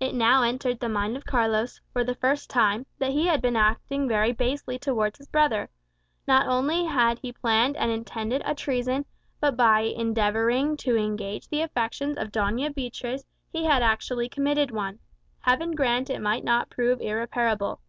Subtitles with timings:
[0.00, 3.56] It now entered the mind of Carlos, for the first time, that he had been
[3.56, 5.68] acting very basely towards his brother.
[6.26, 9.04] Not only had he planned and intended a treason,
[9.40, 14.98] but by endeavouring to engage the affections of Doña Beatriz, he had actually committed one.
[15.40, 17.80] Heaven grant it might not prove irreparable!